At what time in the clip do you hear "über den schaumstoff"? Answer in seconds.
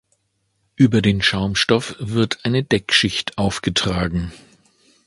0.77-1.95